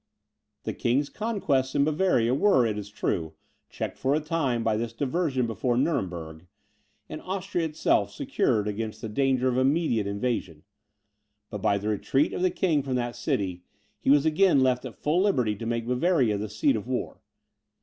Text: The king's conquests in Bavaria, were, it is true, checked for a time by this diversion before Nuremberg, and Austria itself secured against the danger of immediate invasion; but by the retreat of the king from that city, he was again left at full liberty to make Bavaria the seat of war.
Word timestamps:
The 0.63 0.73
king's 0.73 1.09
conquests 1.11 1.75
in 1.75 1.83
Bavaria, 1.83 2.33
were, 2.33 2.65
it 2.65 2.75
is 2.75 2.89
true, 2.89 3.35
checked 3.69 3.99
for 3.99 4.15
a 4.15 4.19
time 4.19 4.63
by 4.63 4.75
this 4.75 4.93
diversion 4.93 5.45
before 5.45 5.77
Nuremberg, 5.77 6.47
and 7.07 7.21
Austria 7.21 7.65
itself 7.65 8.11
secured 8.11 8.67
against 8.67 9.01
the 9.01 9.07
danger 9.09 9.47
of 9.47 9.59
immediate 9.59 10.07
invasion; 10.07 10.63
but 11.51 11.61
by 11.61 11.77
the 11.77 11.89
retreat 11.89 12.33
of 12.33 12.41
the 12.41 12.49
king 12.49 12.81
from 12.81 12.95
that 12.95 13.15
city, 13.15 13.61
he 13.99 14.09
was 14.09 14.25
again 14.25 14.61
left 14.61 14.85
at 14.85 14.95
full 14.95 15.21
liberty 15.21 15.55
to 15.55 15.67
make 15.67 15.85
Bavaria 15.85 16.35
the 16.35 16.49
seat 16.49 16.75
of 16.75 16.87
war. 16.87 17.21